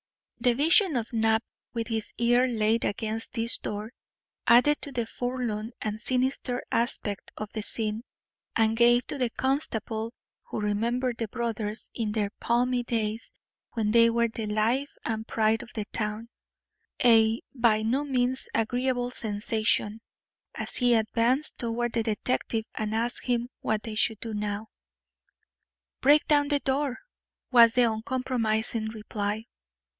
The 0.39 0.53
vision 0.55 0.95
of 0.95 1.13
Knapp 1.13 1.43
with 1.75 1.89
his 1.89 2.15
ear 2.17 2.47
laid 2.47 2.83
against 2.83 3.33
this 3.33 3.59
door 3.59 3.91
added 4.47 4.81
to 4.81 4.91
the 4.91 5.05
forlorn 5.05 5.73
and 5.79 6.01
sinister 6.01 6.63
aspect 6.71 7.31
of 7.37 7.51
the 7.51 7.61
scene, 7.61 8.01
and 8.55 8.75
gave 8.75 9.05
to 9.05 9.19
the 9.19 9.29
constable, 9.29 10.15
who 10.45 10.59
remembered 10.59 11.19
the 11.19 11.27
brothers 11.27 11.91
in 11.93 12.11
their 12.13 12.31
palmy 12.39 12.81
days 12.81 13.31
when 13.73 13.91
they 13.91 14.09
were 14.09 14.27
the 14.27 14.47
life 14.47 14.91
and 15.05 15.27
pride 15.27 15.61
of 15.61 15.69
the 15.75 15.85
town, 15.93 16.29
a 17.05 17.39
by 17.53 17.83
no 17.83 18.03
means 18.03 18.49
agreeable 18.55 19.11
sensation, 19.11 20.01
as 20.55 20.77
he 20.77 20.95
advanced 20.95 21.59
toward 21.59 21.93
the 21.93 22.01
detective 22.01 22.65
and 22.73 22.95
asked 22.95 23.27
him 23.27 23.47
what 23.59 23.83
they 23.83 23.93
should 23.93 24.19
do 24.19 24.33
now. 24.33 24.65
"Break 26.01 26.25
down 26.25 26.47
the 26.47 26.59
door!" 26.59 26.97
was 27.51 27.75
the 27.75 27.83
uncompromising 27.83 28.87
reply. 28.87 29.45